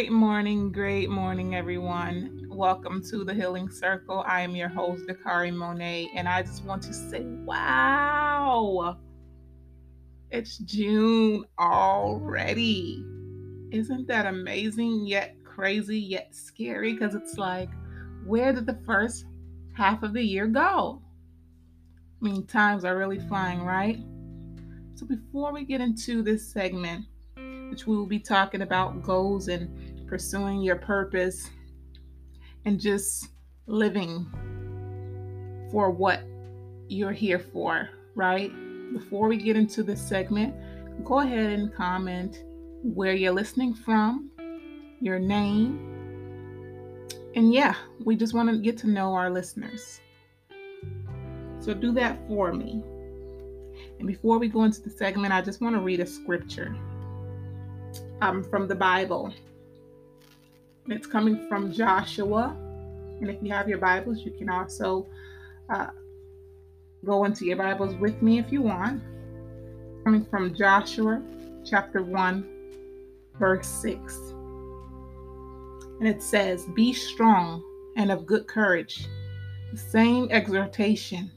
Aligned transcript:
Great 0.00 0.12
morning, 0.12 0.72
great 0.72 1.10
morning, 1.10 1.54
everyone. 1.54 2.46
Welcome 2.48 3.04
to 3.10 3.22
the 3.22 3.34
Healing 3.34 3.68
Circle. 3.68 4.24
I 4.26 4.40
am 4.40 4.56
your 4.56 4.70
host, 4.70 5.02
Daccari 5.06 5.54
Monet, 5.54 6.08
and 6.16 6.26
I 6.26 6.40
just 6.40 6.64
want 6.64 6.82
to 6.84 6.94
say, 6.94 7.20
wow, 7.20 8.96
it's 10.30 10.56
June 10.56 11.44
already. 11.58 13.04
Isn't 13.72 14.08
that 14.08 14.24
amazing, 14.24 15.06
yet 15.06 15.36
crazy, 15.44 16.00
yet 16.00 16.34
scary? 16.34 16.94
Because 16.94 17.14
it's 17.14 17.36
like, 17.36 17.68
where 18.24 18.54
did 18.54 18.64
the 18.64 18.80
first 18.86 19.26
half 19.74 20.02
of 20.02 20.14
the 20.14 20.22
year 20.22 20.46
go? 20.46 21.02
I 22.22 22.24
mean, 22.24 22.46
times 22.46 22.86
are 22.86 22.96
really 22.96 23.20
flying, 23.20 23.60
right? 23.66 23.98
So, 24.94 25.04
before 25.04 25.52
we 25.52 25.66
get 25.66 25.82
into 25.82 26.22
this 26.22 26.50
segment, 26.50 27.04
which 27.70 27.86
we 27.86 27.96
will 27.96 28.06
be 28.06 28.18
talking 28.18 28.62
about 28.62 29.02
goals 29.02 29.48
and 29.48 29.70
pursuing 30.10 30.60
your 30.60 30.74
purpose 30.74 31.48
and 32.64 32.80
just 32.80 33.28
living 33.66 34.26
for 35.70 35.88
what 35.90 36.20
you're 36.88 37.12
here 37.12 37.38
for, 37.38 37.88
right? 38.16 38.52
Before 38.92 39.28
we 39.28 39.36
get 39.36 39.56
into 39.56 39.84
this 39.84 40.02
segment, 40.02 40.52
go 41.04 41.20
ahead 41.20 41.52
and 41.52 41.72
comment 41.72 42.42
where 42.82 43.14
you're 43.14 43.32
listening 43.32 43.72
from, 43.72 44.30
your 45.00 45.20
name, 45.20 45.86
and 47.36 47.54
yeah, 47.54 47.76
we 48.04 48.16
just 48.16 48.34
want 48.34 48.50
to 48.50 48.58
get 48.58 48.76
to 48.78 48.88
know 48.88 49.14
our 49.14 49.30
listeners. 49.30 50.00
So 51.60 51.72
do 51.72 51.92
that 51.92 52.18
for 52.26 52.52
me. 52.52 52.82
And 54.00 54.08
before 54.08 54.38
we 54.38 54.48
go 54.48 54.64
into 54.64 54.82
the 54.82 54.90
segment, 54.90 55.32
I 55.32 55.40
just 55.40 55.60
want 55.60 55.76
to 55.76 55.80
read 55.80 56.00
a 56.00 56.06
scripture 56.06 56.74
um, 58.20 58.42
from 58.42 58.66
the 58.66 58.74
Bible. 58.74 59.32
It's 60.90 61.06
coming 61.06 61.46
from 61.48 61.72
Joshua. 61.72 62.56
And 63.20 63.30
if 63.30 63.36
you 63.40 63.52
have 63.52 63.68
your 63.68 63.78
Bibles, 63.78 64.24
you 64.24 64.32
can 64.32 64.50
also 64.50 65.06
uh, 65.68 65.90
go 67.04 67.24
into 67.24 67.44
your 67.44 67.58
Bibles 67.58 67.94
with 67.94 68.20
me 68.20 68.40
if 68.40 68.50
you 68.50 68.62
want. 68.62 69.00
Coming 70.02 70.24
from 70.24 70.52
Joshua 70.52 71.22
chapter 71.64 72.02
1, 72.02 72.44
verse 73.38 73.68
6. 73.68 74.18
And 76.00 76.08
it 76.08 76.20
says, 76.24 76.66
Be 76.74 76.92
strong 76.92 77.62
and 77.96 78.10
of 78.10 78.26
good 78.26 78.48
courage. 78.48 79.06
The 79.70 79.78
same 79.78 80.26
exhortation 80.32 81.30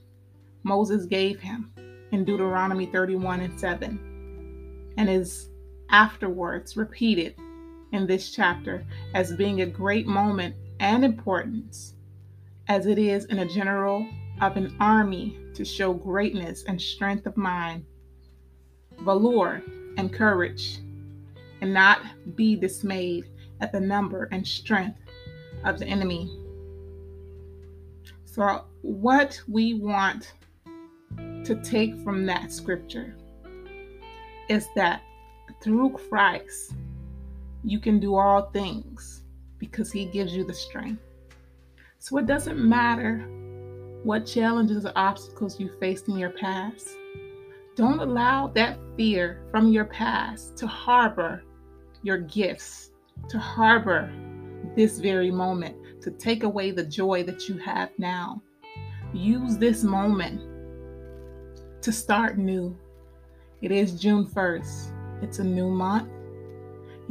Moses 0.64 1.06
gave 1.06 1.40
him 1.40 1.72
in 2.12 2.26
Deuteronomy 2.26 2.88
31 2.88 3.42
and 3.42 3.60
7, 3.60 4.94
and 4.98 5.10
is 5.10 5.50
afterwards 5.92 6.76
repeated 6.76 7.36
in 7.94 8.06
this 8.06 8.32
chapter 8.32 8.84
as 9.14 9.36
being 9.36 9.62
a 9.62 9.66
great 9.66 10.08
moment 10.08 10.56
and 10.80 11.06
importance, 11.06 11.94
as 12.68 12.88
it 12.88 12.98
is 12.98 13.26
in 13.26 13.40
a 13.40 13.46
general 13.46 14.06
of 14.42 14.58
an 14.58 14.76
army 14.80 15.38
to 15.54 15.64
show 15.64 15.94
greatness 15.94 16.64
and 16.68 16.82
strength 16.82 17.26
of 17.26 17.38
mind, 17.38 17.86
valor 19.00 19.62
and 19.98 20.12
courage, 20.12 20.80
and 21.62 21.74
not 21.74 22.02
be 22.36 22.56
dismayed 22.56 23.30
at 23.62 23.72
the 23.72 23.80
number 23.80 24.28
and 24.32 24.46
strength 24.46 25.00
of 25.64 25.80
the 25.80 25.86
enemy. 25.86 26.38
So, 28.26 28.66
what 28.82 29.40
we 29.48 29.76
want 29.76 30.34
to 31.16 31.62
take 31.64 31.96
from 32.04 32.26
that 32.26 32.52
scripture 32.52 33.16
is 34.50 34.68
that 34.76 35.04
through 35.62 35.92
Christ, 35.92 36.74
you 37.64 37.80
can 37.80 38.00
do 38.00 38.16
all 38.16 38.50
things 38.52 39.24
because 39.58 39.92
He 39.92 40.06
gives 40.06 40.36
you 40.36 40.44
the 40.44 40.54
strength. 40.54 41.02
So 42.00 42.18
it 42.18 42.26
doesn't 42.26 42.60
matter 42.60 43.20
what 44.04 44.26
challenges 44.26 44.86
or 44.86 44.92
obstacles 44.96 45.60
you 45.60 45.72
faced 45.80 46.10
in 46.10 46.18
your 46.18 46.32
past. 46.32 46.90
Don't 47.76 48.00
allow 48.00 48.48
that 48.48 48.78
fear 48.98 49.48
from 49.50 49.70
your 49.70 49.86
past 49.86 50.58
to 50.58 50.68
harbor 50.68 51.44
your 52.04 52.18
gifts, 52.18 52.92
to 53.30 53.40
harbor 53.40 54.12
this 54.76 55.00
very 55.00 55.32
moment, 55.32 55.76
to 56.02 56.12
take 56.12 56.44
away 56.44 56.72
the 56.72 56.84
joy 56.84 57.24
that 57.24 57.48
you 57.48 57.58
have 57.58 57.90
now. 57.98 58.42
Use 59.14 59.58
this 59.58 59.84
moment 59.84 60.42
to 61.82 61.92
start 61.92 62.38
new. 62.38 62.78
It 63.62 63.72
is 63.72 64.00
June 64.00 64.26
1st. 64.26 65.24
It's 65.24 65.40
a 65.40 65.44
new 65.44 65.70
month, 65.70 66.10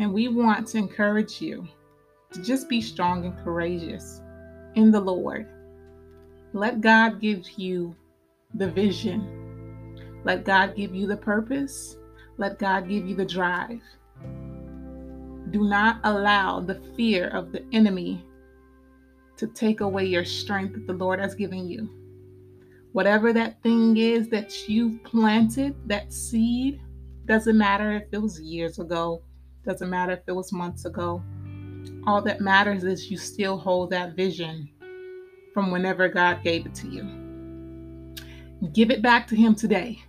and 0.02 0.12
we 0.12 0.26
want 0.26 0.66
to 0.66 0.78
encourage 0.78 1.40
you 1.40 1.66
to 2.32 2.42
just 2.42 2.68
be 2.68 2.80
strong 2.80 3.24
and 3.24 3.38
courageous 3.44 4.20
in 4.74 4.90
the 4.90 5.00
Lord. 5.00 5.46
Let 6.52 6.80
God 6.80 7.20
give 7.20 7.48
you 7.56 7.94
the 8.54 8.68
vision. 8.68 10.20
Let 10.24 10.44
God 10.44 10.74
give 10.74 10.92
you 10.92 11.06
the 11.06 11.16
purpose. 11.16 11.96
Let 12.36 12.58
God 12.58 12.88
give 12.88 13.06
you 13.06 13.14
the 13.14 13.24
drive. 13.24 13.80
Do 15.50 15.62
not 15.62 16.00
allow 16.02 16.58
the 16.58 16.82
fear 16.96 17.28
of 17.28 17.52
the 17.52 17.64
enemy 17.72 18.26
to 19.36 19.46
take 19.46 19.82
away 19.82 20.06
your 20.06 20.24
strength 20.24 20.74
that 20.74 20.88
the 20.88 20.94
Lord 20.94 21.20
has 21.20 21.36
given 21.36 21.68
you. 21.68 21.88
Whatever 22.90 23.32
that 23.34 23.62
thing 23.62 23.96
is 23.98 24.28
that 24.30 24.68
you've 24.68 25.02
planted, 25.04 25.76
that 25.86 26.12
seed, 26.12 26.80
doesn't 27.26 27.56
matter 27.56 27.92
if 27.92 28.04
it 28.10 28.20
was 28.20 28.40
years 28.40 28.80
ago, 28.80 29.22
doesn't 29.64 29.90
matter 29.90 30.12
if 30.12 30.20
it 30.26 30.32
was 30.32 30.52
months 30.52 30.84
ago. 30.84 31.22
All 32.06 32.22
that 32.22 32.40
matters 32.40 32.84
is 32.84 33.10
you 33.10 33.16
still 33.16 33.56
hold 33.56 33.90
that 33.90 34.16
vision 34.16 34.68
from 35.54 35.70
whenever 35.70 36.08
God 36.08 36.42
gave 36.42 36.66
it 36.66 36.74
to 36.76 36.88
you. 36.88 38.18
Give 38.72 38.90
it 38.90 39.02
back 39.02 39.26
to 39.28 39.36
Him 39.36 39.54
today 39.54 40.02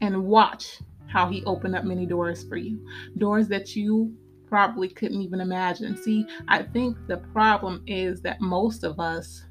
and 0.00 0.24
watch 0.24 0.78
how 1.06 1.28
He 1.28 1.44
opened 1.44 1.74
up 1.74 1.84
many 1.84 2.06
doors 2.06 2.44
for 2.44 2.56
you. 2.56 2.86
Doors 3.18 3.48
that 3.48 3.76
you 3.76 4.14
probably 4.46 4.88
couldn't 4.88 5.22
even 5.22 5.40
imagine. 5.40 5.96
See, 5.96 6.26
I 6.48 6.62
think 6.62 6.96
the 7.08 7.18
problem 7.18 7.82
is 7.86 8.22
that 8.22 8.40
most 8.40 8.84
of 8.84 9.00
us, 9.00 9.44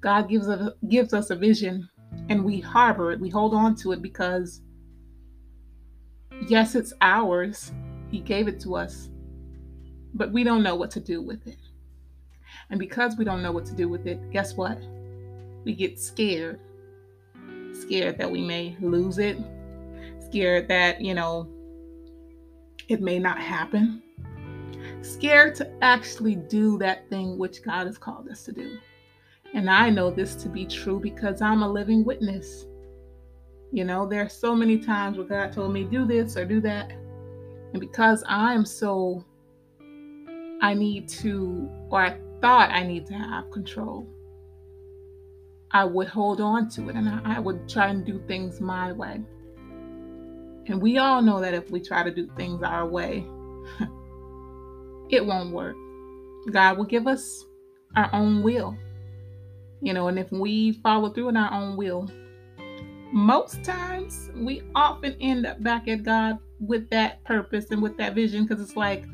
God 0.00 0.28
gives 0.28 0.48
us, 0.48 0.72
gives 0.88 1.14
us 1.14 1.30
a 1.30 1.36
vision 1.36 1.88
and 2.28 2.44
we 2.44 2.60
harbor 2.60 3.12
it, 3.12 3.20
we 3.20 3.28
hold 3.28 3.54
on 3.54 3.74
to 3.76 3.92
it 3.92 4.02
because 4.02 4.60
Yes, 6.48 6.74
it's 6.74 6.92
ours. 7.00 7.72
He 8.14 8.20
gave 8.20 8.46
it 8.46 8.60
to 8.60 8.76
us, 8.76 9.10
but 10.14 10.30
we 10.30 10.44
don't 10.44 10.62
know 10.62 10.76
what 10.76 10.92
to 10.92 11.00
do 11.00 11.20
with 11.20 11.48
it. 11.48 11.58
And 12.70 12.78
because 12.78 13.16
we 13.16 13.24
don't 13.24 13.42
know 13.42 13.50
what 13.50 13.66
to 13.66 13.74
do 13.74 13.88
with 13.88 14.06
it, 14.06 14.30
guess 14.30 14.54
what? 14.54 14.78
We 15.64 15.74
get 15.74 15.98
scared. 15.98 16.60
Scared 17.72 18.16
that 18.18 18.30
we 18.30 18.40
may 18.40 18.76
lose 18.80 19.18
it, 19.18 19.36
scared 20.20 20.68
that, 20.68 21.00
you 21.00 21.12
know, 21.12 21.48
it 22.86 23.02
may 23.02 23.18
not 23.18 23.40
happen, 23.40 24.00
scared 25.02 25.56
to 25.56 25.68
actually 25.82 26.36
do 26.36 26.78
that 26.78 27.10
thing 27.10 27.36
which 27.36 27.64
God 27.64 27.88
has 27.88 27.98
called 27.98 28.28
us 28.28 28.44
to 28.44 28.52
do. 28.52 28.78
And 29.54 29.68
I 29.68 29.90
know 29.90 30.12
this 30.12 30.36
to 30.36 30.48
be 30.48 30.66
true 30.66 31.00
because 31.00 31.42
I'm 31.42 31.64
a 31.64 31.68
living 31.68 32.04
witness. 32.04 32.64
You 33.72 33.82
know, 33.82 34.06
there 34.06 34.22
are 34.22 34.28
so 34.28 34.54
many 34.54 34.78
times 34.78 35.18
where 35.18 35.26
God 35.26 35.52
told 35.52 35.72
me, 35.72 35.82
do 35.82 36.04
this 36.04 36.36
or 36.36 36.44
do 36.44 36.60
that. 36.60 36.92
And 37.74 37.80
because 37.80 38.22
I'm 38.28 38.64
so, 38.64 39.24
I 40.62 40.74
need 40.74 41.08
to, 41.08 41.68
or 41.90 42.00
I 42.00 42.16
thought 42.40 42.70
I 42.70 42.84
need 42.84 43.04
to 43.06 43.14
have 43.14 43.50
control, 43.50 44.06
I 45.72 45.84
would 45.84 46.06
hold 46.06 46.40
on 46.40 46.68
to 46.70 46.88
it 46.88 46.94
and 46.94 47.08
I, 47.08 47.20
I 47.24 47.40
would 47.40 47.68
try 47.68 47.88
and 47.88 48.06
do 48.06 48.22
things 48.28 48.60
my 48.60 48.92
way. 48.92 49.20
And 50.66 50.80
we 50.80 50.98
all 50.98 51.20
know 51.20 51.40
that 51.40 51.52
if 51.52 51.68
we 51.72 51.80
try 51.80 52.04
to 52.04 52.12
do 52.12 52.30
things 52.36 52.62
our 52.62 52.86
way, 52.86 53.26
it 55.10 55.26
won't 55.26 55.52
work. 55.52 55.74
God 56.52 56.78
will 56.78 56.84
give 56.84 57.08
us 57.08 57.44
our 57.96 58.08
own 58.12 58.44
will. 58.44 58.78
You 59.80 59.94
know, 59.94 60.06
and 60.06 60.16
if 60.16 60.30
we 60.30 60.74
follow 60.74 61.10
through 61.10 61.30
in 61.30 61.36
our 61.36 61.52
own 61.52 61.76
will, 61.76 62.08
most 63.12 63.64
times 63.64 64.30
we 64.36 64.62
often 64.76 65.16
end 65.20 65.44
up 65.44 65.60
back 65.60 65.88
at 65.88 66.04
God 66.04 66.38
with 66.60 66.88
that 66.90 67.22
purpose 67.24 67.70
and 67.70 67.82
with 67.82 67.96
that 67.96 68.14
vision 68.14 68.44
because 68.44 68.62
it's 68.62 68.76
like 68.76 69.04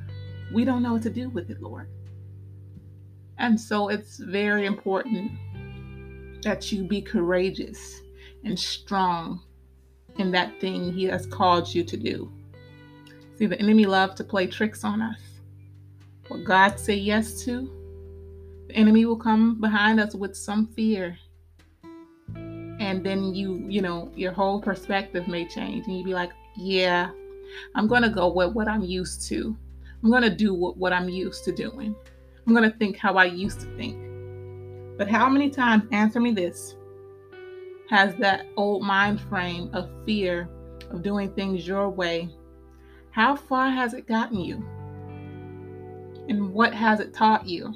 we 0.53 0.65
don't 0.65 0.83
know 0.83 0.93
what 0.95 1.03
to 1.03 1.11
do 1.11 1.29
with 1.31 1.51
it, 1.51 1.61
Lord. 1.61 1.89
And 3.39 3.59
so 3.59 3.89
it's 3.89 4.19
very 4.19 4.67
important 4.67 5.33
that 6.43 6.71
you 6.71 6.85
be 6.85 7.01
courageous 7.01 8.01
and 8.45 8.59
strong 8.59 9.41
in 10.19 10.31
that 10.33 10.61
thing 10.61 10.93
He 10.93 11.05
has 11.05 11.27
called 11.27 11.73
you 11.73 11.85
to 11.85 11.97
do. 11.97 12.33
See, 13.37 13.47
the 13.47 13.59
enemy 13.59 13.87
loves 13.87 14.15
to 14.17 14.25
play 14.25 14.47
tricks 14.47 14.85
on 14.85 15.01
us. 15.01 15.21
What 16.29 16.45
God 16.45 16.79
say 16.79 16.95
yes 16.95 17.43
to, 17.45 17.71
the 18.69 18.75
enemy 18.77 19.07
will 19.07 19.17
come 19.17 19.61
behind 19.61 19.99
us 19.99 20.15
with 20.15 20.37
some 20.37 20.67
fear 20.67 21.17
and 22.81 23.05
then 23.05 23.35
you 23.35 23.65
you 23.69 23.83
know 23.83 24.11
your 24.17 24.33
whole 24.33 24.61
perspective 24.61 25.29
may 25.29 25.47
change 25.47 25.87
and 25.87 25.97
you'd 25.97 26.05
be 26.05 26.15
like 26.15 26.31
yeah 26.57 27.11
i'm 27.75 27.87
going 27.87 28.03
to 28.03 28.11
go 28.11 28.33
with 28.33 28.53
what 28.53 28.69
i'm 28.69 28.83
used 28.83 29.27
to 29.29 29.57
I'm 30.03 30.11
going 30.11 30.23
to 30.23 30.35
do 30.35 30.55
what, 30.55 30.77
what 30.77 30.93
I'm 30.93 31.09
used 31.09 31.45
to 31.45 31.53
doing. 31.53 31.95
I'm 32.47 32.55
going 32.55 32.71
to 32.71 32.77
think 32.79 32.97
how 32.97 33.15
I 33.15 33.27
used 33.27 33.61
to 33.61 33.77
think. 33.77 33.97
But 34.97 35.09
how 35.09 35.29
many 35.29 35.51
times, 35.51 35.85
answer 35.93 36.21
me 36.21 36.33
this, 36.33 36.77
has 37.89 38.15
that 38.17 38.47
old 38.57 38.83
mind 38.83 39.21
frame 39.21 39.71
of 39.73 39.91
fear 40.07 40.49
of 40.91 41.03
doing 41.03 41.33
things 41.33 41.67
your 41.67 41.89
way, 41.91 42.31
how 43.11 43.37
far 43.37 43.71
has 43.71 43.93
it 43.93 44.07
gotten 44.07 44.41
you? 44.41 44.65
And 46.29 46.53
what 46.53 46.73
has 46.73 47.01
it 47.01 47.13
taught 47.13 47.47
you? 47.47 47.75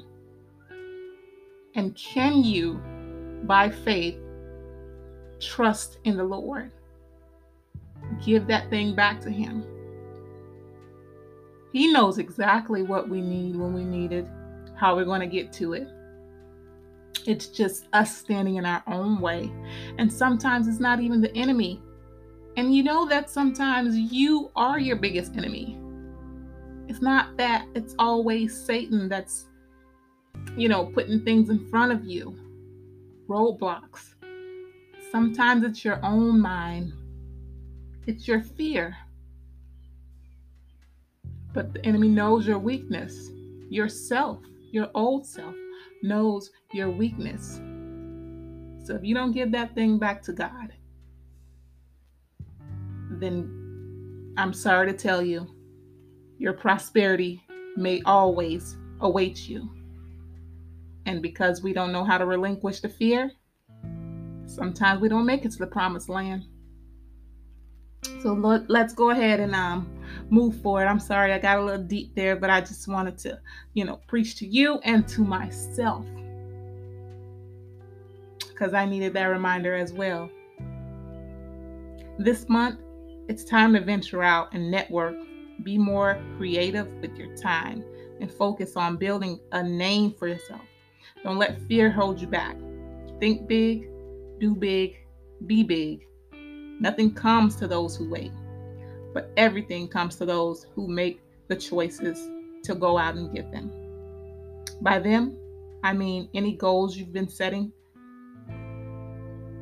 And 1.75 1.95
can 1.95 2.43
you, 2.43 2.81
by 3.43 3.69
faith, 3.69 4.17
trust 5.39 5.99
in 6.05 6.15
the 6.15 6.23
Lord? 6.23 6.71
Give 8.23 8.47
that 8.47 8.69
thing 8.69 8.95
back 8.95 9.21
to 9.21 9.29
Him. 9.29 9.65
He 11.71 11.91
knows 11.91 12.19
exactly 12.19 12.83
what 12.83 13.09
we 13.09 13.19
need 13.19 13.55
when 13.55 13.73
we 13.73 13.83
need 13.83 14.13
it, 14.13 14.25
how 14.75 14.95
we're 14.95 15.05
going 15.05 15.19
to 15.21 15.27
get 15.27 15.51
to 15.53 15.73
it. 15.73 15.89
It's 17.25 17.47
just 17.47 17.87
us 17.91 18.15
standing 18.15 18.55
in 18.55 18.65
our 18.65 18.83
own 18.87 19.19
way. 19.19 19.51
And 19.97 20.11
sometimes 20.11 20.67
it's 20.67 20.79
not 20.79 20.99
even 21.01 21.21
the 21.21 21.35
enemy. 21.35 21.81
And 22.55 22.73
you 22.73 22.83
know 22.83 23.05
that 23.09 23.29
sometimes 23.29 23.97
you 23.97 24.51
are 24.55 24.79
your 24.79 24.95
biggest 24.95 25.35
enemy. 25.35 25.77
It's 26.87 27.01
not 27.01 27.35
that 27.37 27.67
it's 27.75 27.95
always 27.99 28.55
Satan 28.55 29.09
that's, 29.09 29.47
you 30.55 30.69
know, 30.69 30.85
putting 30.85 31.25
things 31.25 31.49
in 31.49 31.67
front 31.67 31.91
of 31.91 32.05
you, 32.05 32.37
roadblocks. 33.27 34.13
Sometimes 35.11 35.63
it's 35.63 35.83
your 35.83 35.99
own 36.05 36.39
mind, 36.39 36.93
it's 38.07 38.27
your 38.27 38.41
fear. 38.41 38.95
But 41.53 41.73
the 41.73 41.85
enemy 41.85 42.09
knows 42.09 42.45
your 42.45 42.59
weakness, 42.59 43.31
yourself, 43.69 44.39
your 44.71 44.89
old 44.93 45.25
self 45.25 45.55
knows 46.03 46.51
your 46.73 46.89
weakness. 46.89 47.61
So 48.85 48.93
if 48.93 49.03
you 49.03 49.15
don't 49.15 49.31
give 49.31 49.51
that 49.53 49.73
thing 49.73 49.97
back 49.97 50.21
to 50.23 50.33
God, 50.33 50.73
then 53.09 54.33
I'm 54.37 54.53
sorry 54.53 54.91
to 54.91 54.97
tell 54.97 55.21
you, 55.21 55.47
your 56.37 56.53
prosperity 56.53 57.41
may 57.77 58.01
always 58.03 58.77
await 58.99 59.47
you. 59.47 59.69
And 61.05 61.21
because 61.21 61.63
we 61.63 61.73
don't 61.73 61.91
know 61.91 62.03
how 62.03 62.17
to 62.17 62.25
relinquish 62.25 62.81
the 62.81 62.89
fear, 62.89 63.31
sometimes 64.45 65.01
we 65.01 65.09
don't 65.09 65.25
make 65.25 65.45
it 65.45 65.51
to 65.53 65.57
the 65.59 65.67
promised 65.67 66.09
land. 66.09 66.45
So 68.21 68.33
let's 68.67 68.93
go 68.93 69.11
ahead 69.11 69.39
and 69.39 69.53
um, 69.55 69.89
move 70.29 70.61
forward. 70.61 70.87
I'm 70.87 70.99
sorry 70.99 71.33
I 71.33 71.39
got 71.39 71.59
a 71.59 71.63
little 71.63 71.83
deep 71.83 72.15
there, 72.15 72.35
but 72.35 72.49
I 72.49 72.61
just 72.61 72.87
wanted 72.87 73.17
to, 73.19 73.39
you 73.73 73.85
know, 73.85 73.99
preach 74.07 74.35
to 74.37 74.47
you 74.47 74.79
and 74.79 75.07
to 75.09 75.21
myself 75.21 76.05
because 78.55 78.73
I 78.73 78.85
needed 78.85 79.13
that 79.13 79.25
reminder 79.25 79.75
as 79.75 79.91
well. 79.91 80.29
This 82.17 82.47
month, 82.47 82.79
it's 83.27 83.43
time 83.43 83.73
to 83.73 83.81
venture 83.81 84.23
out 84.23 84.53
and 84.53 84.71
network. 84.71 85.15
Be 85.63 85.77
more 85.77 86.21
creative 86.37 86.87
with 87.01 87.17
your 87.17 87.35
time 87.35 87.83
and 88.21 88.31
focus 88.31 88.77
on 88.77 88.95
building 88.95 89.39
a 89.51 89.61
name 89.61 90.13
for 90.17 90.27
yourself. 90.27 90.61
Don't 91.23 91.37
let 91.37 91.61
fear 91.67 91.91
hold 91.91 92.21
you 92.21 92.27
back. 92.27 92.55
Think 93.19 93.47
big, 93.47 93.89
do 94.39 94.55
big, 94.55 95.05
be 95.45 95.63
big. 95.63 96.05
Nothing 96.79 97.13
comes 97.13 97.55
to 97.57 97.67
those 97.67 97.95
who 97.95 98.09
wait, 98.09 98.31
but 99.13 99.31
everything 99.37 99.87
comes 99.87 100.15
to 100.17 100.25
those 100.25 100.67
who 100.75 100.87
make 100.87 101.21
the 101.47 101.55
choices 101.55 102.29
to 102.63 102.75
go 102.75 102.97
out 102.97 103.15
and 103.15 103.33
get 103.33 103.51
them. 103.51 103.71
By 104.81 104.99
them, 104.99 105.37
I 105.83 105.93
mean 105.93 106.29
any 106.33 106.53
goals 106.53 106.97
you've 106.97 107.13
been 107.13 107.29
setting 107.29 107.71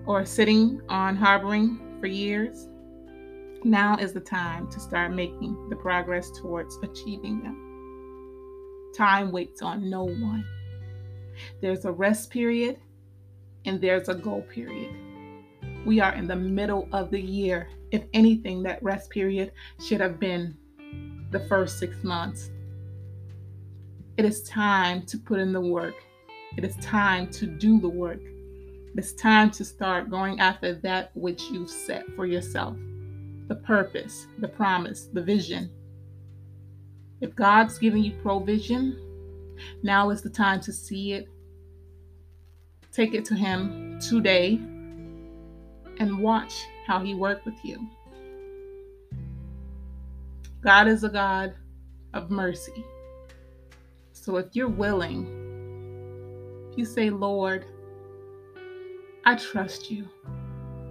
or 0.05 0.25
sitting 0.25 0.81
on 0.89 1.15
harboring 1.15 1.97
for 1.99 2.07
years. 2.07 2.67
Now 3.63 3.95
is 3.97 4.13
the 4.13 4.19
time 4.19 4.69
to 4.71 4.79
start 4.79 5.13
making 5.13 5.69
the 5.69 5.75
progress 5.75 6.31
towards 6.31 6.77
achieving 6.83 7.43
them. 7.43 8.91
Time 8.95 9.31
waits 9.31 9.61
on 9.61 9.89
no 9.89 10.03
one. 10.03 10.45
There's 11.61 11.85
a 11.85 11.91
rest 11.91 12.29
period 12.29 12.77
and 13.65 13.79
there's 13.79 14.09
a 14.09 14.15
goal 14.15 14.41
period. 14.41 14.93
We 15.85 15.99
are 15.99 16.13
in 16.13 16.27
the 16.27 16.35
middle 16.35 16.87
of 16.93 17.11
the 17.11 17.19
year. 17.19 17.67
If 17.91 18.03
anything, 18.13 18.63
that 18.63 18.81
rest 18.81 19.09
period 19.09 19.51
should 19.79 19.99
have 19.99 20.19
been 20.19 20.57
the 21.31 21.41
first 21.41 21.77
six 21.77 22.03
months. 22.03 22.51
It 24.15 24.23
is 24.23 24.43
time 24.43 25.05
to 25.07 25.17
put 25.17 25.39
in 25.39 25.51
the 25.51 25.61
work. 25.61 25.95
It 26.55 26.63
is 26.63 26.75
time 26.77 27.29
to 27.31 27.45
do 27.47 27.81
the 27.81 27.89
work. 27.89 28.21
It's 28.95 29.13
time 29.13 29.49
to 29.51 29.65
start 29.65 30.09
going 30.09 30.39
after 30.39 30.75
that 30.75 31.11
which 31.15 31.43
you 31.45 31.67
set 31.67 32.05
for 32.15 32.25
yourself 32.25 32.77
the 33.47 33.55
purpose, 33.55 34.27
the 34.39 34.47
promise, 34.47 35.09
the 35.11 35.21
vision. 35.21 35.69
If 37.19 37.35
God's 37.35 37.77
giving 37.77 38.03
you 38.03 38.13
provision, 38.21 38.97
now 39.83 40.11
is 40.11 40.21
the 40.21 40.29
time 40.29 40.61
to 40.61 40.71
see 40.71 41.13
it. 41.13 41.27
Take 42.93 43.13
it 43.13 43.25
to 43.25 43.35
Him 43.35 43.99
today 43.99 44.61
and 46.03 46.19
watch 46.19 46.65
how 46.85 46.99
he 46.99 47.15
worked 47.15 47.45
with 47.45 47.55
you. 47.63 47.87
God 50.61 50.87
is 50.87 51.05
a 51.05 51.09
God 51.09 51.55
of 52.13 52.29
mercy. 52.29 52.83
So 54.11 54.35
if 54.35 54.47
you're 54.51 54.67
willing, 54.67 55.25
if 56.69 56.77
you 56.77 56.85
say, 56.85 57.09
Lord, 57.09 57.65
I 59.25 59.35
trust 59.35 59.89
you, 59.89 60.09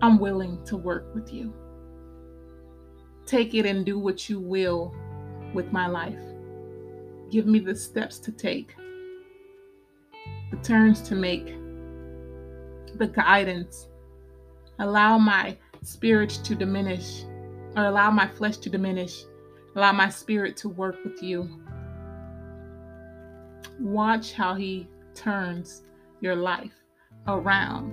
I'm 0.01 0.19
willing 0.19 0.65
to 0.65 0.79
work 0.79 1.15
with 1.15 1.31
you. 1.31 1.53
Take 3.27 3.53
it 3.53 3.67
and 3.67 3.85
do 3.85 3.99
what 3.99 4.31
you 4.31 4.41
will 4.41 4.95
with 5.53 5.73
my 5.73 5.87
life. 5.87 6.25
Give 7.31 7.47
me 7.47 7.59
the 7.59 7.75
steps 7.75 8.19
to 8.21 8.33
take, 8.33 8.75
the 10.51 10.57
turns 10.63 11.03
to 11.03 11.15
make, 11.15 11.55
the 12.97 13.09
guidance 13.09 13.89
allow 14.83 15.17
my 15.17 15.57
spirit 15.83 16.31
to 16.31 16.55
diminish, 16.55 17.23
or 17.77 17.85
allow 17.85 18.11
my 18.11 18.27
flesh 18.27 18.57
to 18.59 18.71
diminish, 18.71 19.25
allow 19.77 19.93
my 19.93 20.09
spirit 20.09 20.57
to 20.59 20.69
work 20.69 20.97
with 21.05 21.23
you. 21.23 21.49
Watch 23.81 24.33
how 24.33 24.55
He 24.55 24.89
turns 25.15 25.83
your 26.21 26.37
life 26.37 26.75
around. 27.27 27.93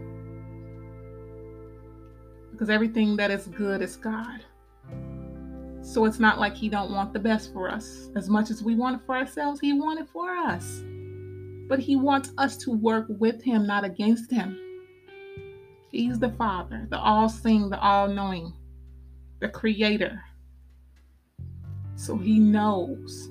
Because 2.51 2.69
everything 2.69 3.15
that 3.17 3.31
is 3.31 3.47
good 3.47 3.81
is 3.81 3.95
God. 3.95 4.43
So 5.81 6.05
it's 6.05 6.19
not 6.19 6.39
like 6.39 6.55
he 6.55 6.69
don't 6.69 6.91
want 6.91 7.13
the 7.13 7.19
best 7.19 7.53
for 7.53 7.69
us. 7.69 8.09
As 8.15 8.29
much 8.29 8.51
as 8.51 8.61
we 8.61 8.75
want 8.75 8.97
it 8.97 9.05
for 9.05 9.15
ourselves, 9.15 9.61
he 9.61 9.73
wants 9.73 10.01
it 10.03 10.09
for 10.09 10.35
us. 10.35 10.83
But 11.67 11.79
he 11.79 11.95
wants 11.95 12.31
us 12.37 12.57
to 12.57 12.71
work 12.71 13.05
with 13.07 13.41
him, 13.41 13.65
not 13.65 13.85
against 13.85 14.29
him. 14.29 14.59
He's 15.91 16.19
the 16.19 16.29
Father, 16.29 16.85
the 16.89 16.99
all 16.99 17.29
seeing, 17.29 17.69
the 17.69 17.79
all 17.79 18.07
knowing, 18.07 18.53
the 19.39 19.49
Creator. 19.49 20.23
So 21.95 22.15
He 22.15 22.39
knows 22.39 23.29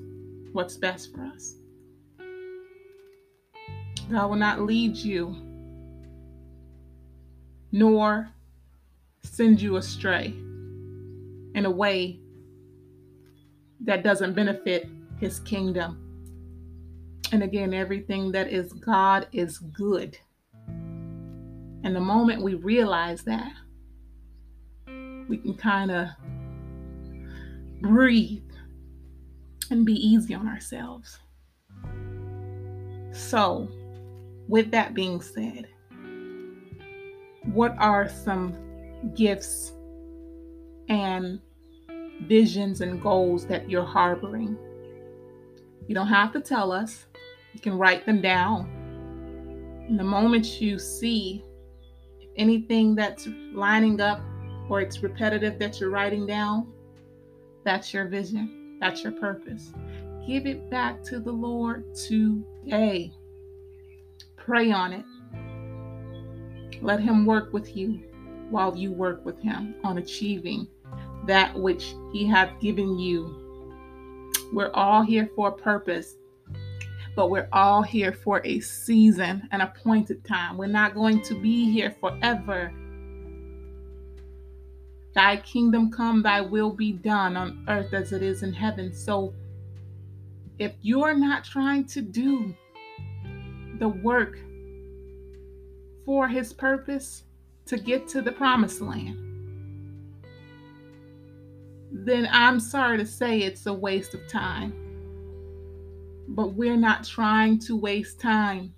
what's 0.51 0.77
best 0.77 1.13
for 1.13 1.23
us. 1.23 1.55
God 4.11 4.29
will 4.29 4.35
not 4.35 4.61
lead 4.61 4.97
you 4.97 5.35
nor 7.71 8.29
send 9.21 9.61
you 9.61 9.77
astray 9.77 10.33
in 11.55 11.65
a 11.65 11.69
way 11.69 12.19
that 13.81 14.03
doesn't 14.03 14.33
benefit 14.33 14.89
His 15.19 15.39
kingdom. 15.39 16.05
And 17.31 17.43
again, 17.43 17.73
everything 17.73 18.31
that 18.31 18.51
is 18.51 18.73
God 18.73 19.27
is 19.31 19.59
good. 19.59 20.17
And 21.83 21.95
the 21.95 22.01
moment 22.01 22.43
we 22.43 22.55
realize 22.55 23.23
that, 23.23 23.53
we 24.87 25.37
can 25.37 25.55
kind 25.55 25.91
of 25.91 26.07
breathe 27.81 28.43
and 29.71 29.85
be 29.85 29.93
easy 29.93 30.33
on 30.33 30.47
ourselves. 30.47 31.19
So, 33.11 33.69
with 34.47 34.71
that 34.71 34.93
being 34.93 35.21
said, 35.21 35.67
what 37.53 37.75
are 37.77 38.09
some 38.09 38.55
gifts 39.15 39.71
and 40.89 41.39
visions 42.23 42.81
and 42.81 43.01
goals 43.01 43.45
that 43.45 43.69
you're 43.69 43.85
harboring? 43.85 44.57
You 45.87 45.95
don't 45.95 46.07
have 46.07 46.33
to 46.33 46.41
tell 46.41 46.71
us, 46.71 47.05
you 47.53 47.59
can 47.59 47.77
write 47.77 48.05
them 48.05 48.21
down. 48.21 48.69
And 49.87 49.99
the 49.99 50.03
moment 50.03 50.61
you 50.61 50.77
see 50.77 51.43
anything 52.39 52.95
that's 52.95 53.27
lining 53.53 54.01
up 54.01 54.21
or 54.69 54.81
it's 54.81 55.03
repetitive 55.03 55.59
that 55.59 55.79
you're 55.79 55.89
writing 55.89 56.25
down, 56.25 56.71
that's 57.63 57.93
your 57.93 58.07
vision, 58.07 58.77
that's 58.79 59.03
your 59.03 59.11
purpose. 59.11 59.73
give 60.25 60.45
it 60.45 60.69
back 60.69 61.03
to 61.03 61.19
the 61.19 61.31
Lord 61.31 61.83
today. 61.95 63.11
Pray 64.37 64.71
on 64.71 64.93
it. 64.93 65.05
Let 66.81 66.99
Him 66.99 67.25
work 67.25 67.51
with 67.51 67.75
you 67.75 67.99
while 68.49 68.75
you 68.75 68.91
work 68.91 69.25
with 69.25 69.39
Him 69.41 69.75
on 69.83 69.97
achieving 69.97 70.67
that 71.25 71.53
which 71.59 71.93
He 72.13 72.25
hath 72.25 72.59
given 72.61 72.97
you. 72.97 73.35
We're 74.53 74.71
all 74.73 75.03
here 75.03 75.29
for 75.35 75.49
a 75.49 75.51
purpose, 75.51 76.17
but 77.19 77.29
we're 77.29 77.49
all 77.51 77.81
here 77.81 78.13
for 78.13 78.39
a 78.45 78.61
season, 78.61 79.45
an 79.51 79.59
appointed 79.59 80.23
time. 80.23 80.55
We're 80.55 80.67
not 80.67 80.95
going 80.95 81.21
to 81.23 81.35
be 81.35 81.69
here 81.69 81.93
forever. 81.99 82.71
Thy 85.13 85.35
kingdom 85.35 85.91
come, 85.91 86.23
thy 86.23 86.39
will 86.39 86.71
be 86.71 86.93
done 86.93 87.35
on 87.35 87.65
earth 87.67 87.93
as 87.93 88.13
it 88.13 88.23
is 88.23 88.41
in 88.41 88.53
heaven. 88.53 88.93
So 88.93 89.33
if 90.59 90.71
you're 90.81 91.13
not 91.13 91.43
trying 91.43 91.83
to 91.87 92.01
do 92.01 92.55
the 93.79 93.89
work 93.89 94.39
for 96.05 96.29
his 96.29 96.53
purpose 96.53 97.23
to 97.65 97.77
get 97.77 98.07
to 98.07 98.21
the 98.21 98.31
promised 98.31 98.79
land, 98.79 99.17
then 101.91 102.29
I'm 102.31 102.61
sorry 102.61 102.97
to 102.97 103.05
say 103.05 103.39
it's 103.39 103.65
a 103.65 103.73
waste 103.73 104.13
of 104.13 104.25
time. 104.29 104.88
But 106.29 106.53
we're 106.53 106.77
not 106.77 107.03
trying 107.03 107.59
to 107.59 107.75
waste 107.75 108.19
time. 108.19 108.73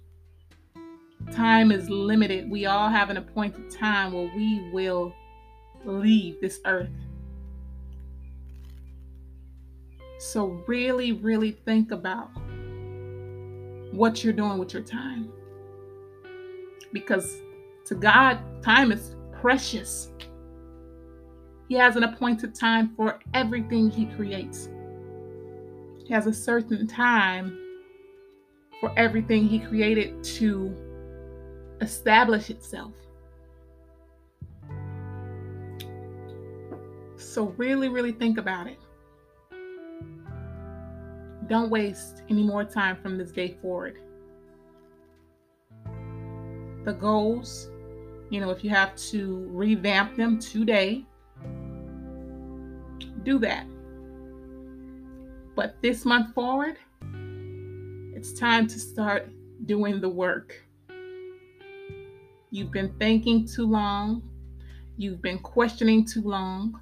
Time 1.32 1.72
is 1.72 1.90
limited. 1.90 2.50
We 2.50 2.66
all 2.66 2.90
have 2.90 3.10
an 3.10 3.18
appointed 3.18 3.70
time 3.70 4.14
where 4.14 4.32
we 4.36 4.70
will 4.72 5.14
leave 5.86 6.40
this 6.42 6.60
earth. 6.66 6.90
So, 10.20 10.64
really, 10.68 11.12
really 11.12 11.52
think 11.52 11.92
about 11.92 12.30
what 13.92 14.24
you're 14.24 14.34
doing 14.34 14.58
with 14.58 14.74
your 14.74 14.84
time. 14.84 15.32
Because 16.94 17.38
to 17.86 17.96
God, 17.96 18.40
time 18.62 18.92
is 18.92 19.16
precious. 19.42 20.12
He 21.68 21.76
has 21.76 21.96
an 21.96 22.04
appointed 22.04 22.54
time 22.54 22.94
for 22.96 23.20
everything 23.34 23.90
He 23.90 24.06
creates. 24.06 24.70
He 26.12 26.16
has 26.16 26.28
a 26.28 26.34
certain 26.34 26.88
time 26.88 27.58
for 28.82 28.92
everything 28.98 29.48
He 29.48 29.60
created 29.60 30.22
to 30.26 30.76
establish 31.80 32.50
itself. 32.50 32.92
So, 37.16 37.54
really, 37.56 37.88
really 37.88 38.12
think 38.12 38.38
about 38.38 38.68
it. 38.68 38.78
Don't 41.48 41.70
waste 41.70 42.24
any 42.30 42.44
more 42.44 42.66
time 42.66 42.98
from 43.02 43.18
this 43.18 43.32
day 43.32 43.56
forward. 43.62 43.98
The 46.84 46.92
goals, 46.92 47.70
you 48.30 48.42
know, 48.42 48.50
if 48.50 48.66
you 48.66 48.70
have 48.70 48.98
to 49.12 49.48
revamp 49.50 50.18
them 50.18 50.40
today, 50.40 51.06
do 53.24 53.40
that. 53.40 53.66
But 55.62 55.80
this 55.80 56.06
month 56.06 56.34
forward, 56.34 56.78
it's 58.16 58.34
time 58.34 58.66
to 58.66 58.80
start 58.80 59.30
doing 59.68 60.02
the 60.02 60.10
work. 60.10 60.56
You've 62.50 62.72
been 62.72 62.92
thinking 62.98 63.48
too 63.48 63.68
long. 63.68 64.28
You've 64.98 65.22
been 65.22 65.38
questioning 65.38 66.04
too 66.04 66.24
long. 66.24 66.82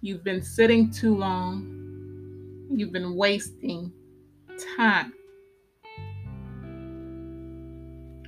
You've 0.00 0.24
been 0.24 0.40
sitting 0.40 0.90
too 0.90 1.18
long. 1.18 2.66
You've 2.70 2.92
been 2.92 3.14
wasting 3.14 3.92
time. 4.74 5.12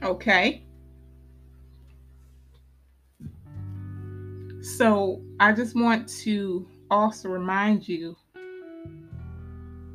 Okay? 0.02 0.62
So 4.60 5.22
I 5.40 5.52
just 5.52 5.74
want 5.74 6.06
to 6.24 6.68
also 6.90 7.30
remind 7.30 7.88
you 7.88 8.14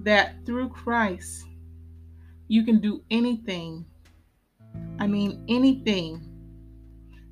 that 0.06 0.46
through 0.46 0.70
Christ, 0.70 1.46
you 2.48 2.64
can 2.64 2.80
do 2.80 3.04
anything. 3.10 3.86
I 5.00 5.08
mean, 5.08 5.44
anything 5.50 6.22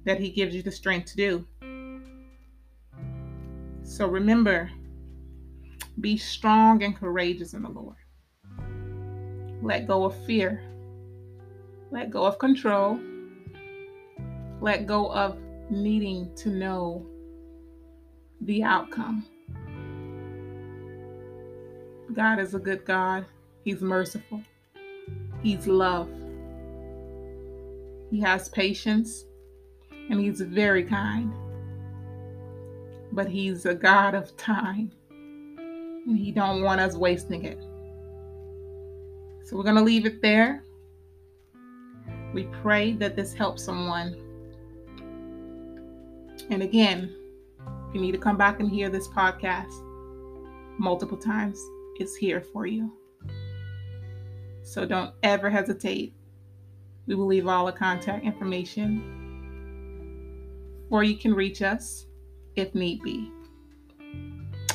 that 0.06 0.20
He 0.20 0.32
gives 0.32 0.56
you 0.56 0.64
the 0.64 0.72
strength 0.72 1.12
to 1.12 1.16
do. 1.16 1.48
So 3.84 4.08
remember, 4.08 4.72
be 6.02 6.18
strong 6.18 6.84
and 6.84 6.96
courageous 6.96 7.54
in 7.54 7.62
the 7.62 7.70
Lord. 7.70 7.96
Let 9.62 9.88
go 9.88 10.06
of 10.06 10.26
fear. 10.26 10.64
Let 11.92 12.10
go 12.10 12.26
of 12.26 12.40
control. 12.40 13.00
Let 14.62 14.88
go 14.88 15.12
of 15.12 15.38
needing 15.70 16.36
to 16.38 16.50
know 16.50 17.06
the 18.42 18.64
outcome. 18.64 19.26
God 22.14 22.40
is 22.40 22.54
a 22.54 22.60
good 22.60 22.86
God. 22.86 23.26
He's 23.64 23.82
merciful. 23.82 24.42
He's 25.42 25.68
love. 25.68 26.10
He 28.10 28.22
has 28.22 28.50
patience 28.50 29.26
and 30.10 30.20
he's 30.20 30.42
very 30.42 30.84
kind 30.84 31.34
but 33.14 33.30
he's 33.30 33.66
a 33.66 33.76
God 33.76 34.16
of 34.16 34.36
time 34.38 34.92
and 35.10 36.18
he 36.18 36.32
don't 36.32 36.64
want 36.64 36.82
us 36.82 36.96
wasting 36.96 37.46
it. 37.46 37.60
So 39.46 39.56
we're 39.56 39.64
going 39.64 39.76
to 39.76 39.84
leave 39.84 40.06
it 40.06 40.22
there. 40.22 40.64
We 42.34 42.46
pray 42.62 42.94
that 42.94 43.16
this 43.16 43.34
helps 43.34 43.64
someone. 43.64 44.18
And 46.50 46.64
again, 46.64 47.16
if 47.88 47.96
you 47.96 48.02
need 48.02 48.14
to 48.14 48.18
come 48.18 48.38
back 48.38 48.60
and 48.60 48.70
hear 48.70 48.90
this 48.90 49.08
podcast 49.08 49.72
multiple 50.80 51.18
times, 51.18 51.64
it's 52.00 52.16
here 52.16 52.42
for 52.42 52.66
you. 52.66 52.92
So 54.64 54.86
don't 54.86 55.14
ever 55.24 55.50
hesitate. 55.50 56.14
We 57.06 57.16
will 57.16 57.28
leave 57.28 57.48
all 57.48 57.66
the 57.66 57.72
contact 57.72 58.26
information 58.26 59.24
or 60.94 61.04
you 61.04 61.18
can 61.18 61.34
reach 61.34 61.64
us 61.64 62.06
if 62.56 62.76
need 62.76 63.02
be. 63.02 63.32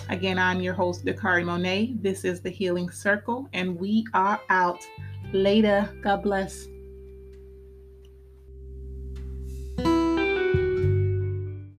Again, 0.08 0.38
I'm 0.38 0.60
your 0.60 0.75
host, 0.75 1.04
Daccari 1.04 1.44
Monet. 1.44 1.94
This 2.00 2.25
is 2.25 2.40
the 2.40 2.50
Healing 2.50 2.90
Circle, 2.90 3.48
and 3.52 3.78
we 3.78 4.04
are 4.14 4.40
out. 4.48 4.84
Later. 5.32 5.88
God 6.02 6.22
bless. 6.22 6.66